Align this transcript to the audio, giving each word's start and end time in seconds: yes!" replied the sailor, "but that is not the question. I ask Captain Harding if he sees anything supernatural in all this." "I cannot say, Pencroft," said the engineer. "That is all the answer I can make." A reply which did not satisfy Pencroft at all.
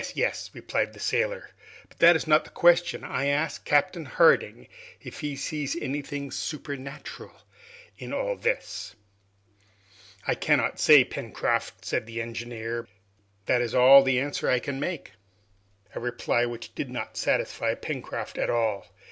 yes!" 0.15 0.49
replied 0.55 0.93
the 0.93 0.99
sailor, 0.99 1.51
"but 1.87 1.99
that 1.99 2.15
is 2.15 2.25
not 2.25 2.43
the 2.43 2.49
question. 2.49 3.03
I 3.03 3.27
ask 3.27 3.63
Captain 3.63 4.05
Harding 4.05 4.67
if 4.99 5.19
he 5.19 5.35
sees 5.35 5.75
anything 5.75 6.31
supernatural 6.31 7.39
in 7.99 8.11
all 8.11 8.35
this." 8.35 8.95
"I 10.25 10.33
cannot 10.33 10.79
say, 10.79 11.03
Pencroft," 11.03 11.85
said 11.85 12.07
the 12.07 12.19
engineer. 12.19 12.87
"That 13.45 13.61
is 13.61 13.75
all 13.75 14.01
the 14.01 14.19
answer 14.19 14.49
I 14.49 14.57
can 14.57 14.79
make." 14.79 15.11
A 15.93 15.99
reply 15.99 16.47
which 16.47 16.73
did 16.73 16.89
not 16.89 17.15
satisfy 17.15 17.75
Pencroft 17.75 18.39
at 18.39 18.49
all. 18.49 18.87